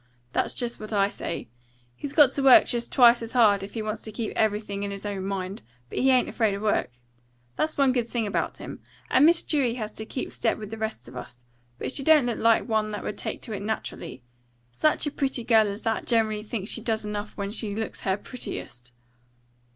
That's 0.33 0.55
just 0.55 0.79
what 0.79 0.91
I 0.91 1.09
say. 1.09 1.47
He's 1.95 2.11
got 2.11 2.31
to 2.31 2.41
work 2.41 2.65
just 2.65 2.91
twice 2.91 3.21
as 3.21 3.33
hard, 3.33 3.61
if 3.61 3.75
he 3.75 3.83
wants 3.83 4.01
to 4.01 4.11
keep 4.11 4.33
everything 4.35 4.81
in 4.81 4.89
his 4.89 5.05
own 5.05 5.25
mind. 5.27 5.61
But 5.89 5.99
he 5.99 6.09
ain't 6.09 6.27
afraid 6.27 6.55
of 6.55 6.63
work. 6.63 6.89
That's 7.55 7.77
one 7.77 7.91
good 7.91 8.07
thing 8.09 8.25
about 8.25 8.57
him. 8.57 8.79
And 9.11 9.27
Miss 9.27 9.43
Dewey 9.43 9.75
has 9.75 9.91
to 9.91 10.05
keep 10.07 10.31
step 10.31 10.57
with 10.57 10.71
the 10.71 10.77
rest 10.79 11.07
of 11.07 11.15
us. 11.15 11.45
But 11.77 11.91
she 11.91 12.01
don't 12.01 12.25
look 12.25 12.39
like 12.39 12.67
one 12.67 12.89
that 12.89 13.03
would 13.03 13.15
take 13.19 13.43
to 13.43 13.53
it 13.53 13.61
naturally. 13.61 14.23
Such 14.71 15.05
a 15.05 15.11
pretty 15.11 15.43
girl 15.43 15.67
as 15.67 15.83
that 15.83 16.07
generally 16.07 16.41
thinks 16.41 16.71
she 16.71 16.81
does 16.81 17.05
enough 17.05 17.37
when 17.37 17.51
she 17.51 17.75
looks 17.75 18.01
her 18.01 18.17
prettiest." 18.17 18.93